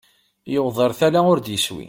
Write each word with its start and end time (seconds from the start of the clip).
Yewweḍ 0.53 0.77
ar 0.85 0.91
tala 0.99 1.21
ur 1.31 1.39
d-iswi. 1.39 1.79